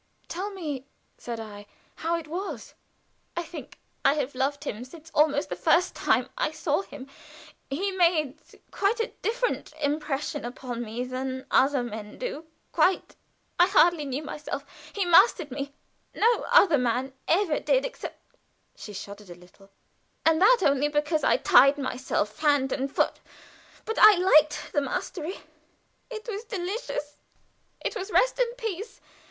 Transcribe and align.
"Tell 0.27 0.49
me," 0.49 0.87
said 1.19 1.39
I, 1.39 1.67
"how 1.97 2.15
it 2.15 2.27
was." 2.27 2.73
"I 3.37 3.43
think 3.43 3.77
I 4.03 4.15
have 4.15 4.33
loved 4.33 4.63
him 4.63 4.83
since 4.83 5.11
almost 5.13 5.49
the 5.49 5.55
first 5.55 5.93
time 5.93 6.27
I 6.39 6.49
saw 6.49 6.81
him 6.81 7.07
he 7.69 7.91
made 7.91 8.39
quite 8.71 8.99
a 8.99 9.13
different 9.21 9.75
impression 9.79 10.43
upon 10.43 10.81
me 10.83 11.03
than 11.03 11.45
other 11.51 11.83
men 11.83 12.17
do 12.17 12.47
quite. 12.71 13.15
I 13.59 13.67
hardly 13.67 14.05
knew 14.05 14.23
myself. 14.23 14.65
He 14.91 15.05
mastered 15.05 15.51
me. 15.51 15.71
No 16.15 16.45
other 16.51 16.79
man 16.79 17.13
ever 17.27 17.59
did 17.59 17.85
except" 17.85 18.17
she 18.75 18.93
shuddered 18.93 19.29
a 19.29 19.35
little, 19.35 19.69
"and 20.25 20.41
that 20.41 20.61
only 20.63 20.87
because 20.87 21.23
I 21.23 21.37
tied 21.37 21.77
myself 21.77 22.39
hand 22.39 22.71
and 22.71 22.91
foot. 22.91 23.19
But 23.85 23.99
I 23.99 24.15
liked 24.15 24.71
the 24.73 24.81
mastery. 24.81 25.41
It 26.09 26.27
was 26.27 26.43
delicious; 26.43 27.17
it 27.85 27.95
was 27.95 28.09
rest 28.09 28.39
and 28.39 28.57
peace. 28.57 28.99